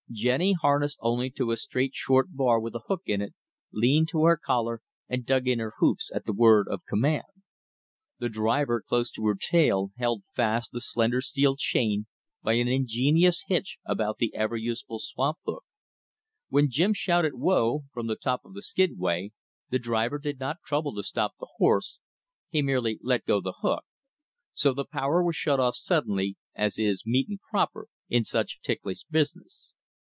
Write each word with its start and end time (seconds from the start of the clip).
Jenny, 0.13 0.51
harnessed 0.61 0.97
only 0.99 1.29
to 1.29 1.51
a 1.51 1.55
straight 1.55 1.95
short 1.95 2.33
bar 2.35 2.59
with 2.59 2.75
a 2.75 2.81
hook 2.89 3.03
in 3.05 3.21
it, 3.21 3.33
leaned 3.71 4.09
to 4.09 4.25
her 4.25 4.35
collar 4.35 4.81
and 5.07 5.25
dug 5.25 5.47
in 5.47 5.59
her 5.59 5.73
hoofs 5.77 6.11
at 6.13 6.25
the 6.25 6.33
word 6.33 6.67
of 6.69 6.81
command. 6.85 7.23
The 8.19 8.27
driver, 8.27 8.81
close 8.85 9.09
to 9.11 9.25
her 9.27 9.35
tail, 9.39 9.93
held 9.97 10.23
fast 10.35 10.73
the 10.73 10.81
slender 10.81 11.21
steel 11.21 11.55
chain 11.55 12.07
by 12.43 12.55
an 12.55 12.67
ingenious 12.67 13.45
hitch 13.47 13.77
about 13.85 14.17
the 14.17 14.35
ever 14.35 14.57
useful 14.57 14.99
swamp 14.99 15.37
hook. 15.45 15.63
When 16.49 16.69
Jim 16.69 16.91
shouted 16.93 17.35
"whoa!" 17.35 17.85
from 17.93 18.07
the 18.07 18.17
top 18.17 18.43
of 18.43 18.53
the 18.53 18.61
skidway, 18.61 19.31
the 19.69 19.79
driver 19.79 20.19
did 20.19 20.41
not 20.41 20.57
trouble 20.65 20.93
to 20.95 21.03
stop 21.03 21.35
the 21.39 21.47
horse, 21.55 21.99
he 22.49 22.61
merely 22.61 22.99
let 23.01 23.23
go 23.23 23.39
the 23.39 23.59
hook. 23.61 23.85
So 24.51 24.73
the 24.73 24.83
power 24.83 25.23
was 25.23 25.37
shut 25.37 25.61
off 25.61 25.77
suddenly, 25.77 26.35
as 26.53 26.77
is 26.77 27.05
meet 27.05 27.29
and 27.29 27.39
proper 27.39 27.87
in 28.09 28.25
such 28.25 28.59
ticklish 28.59 29.05
business. 29.09 29.71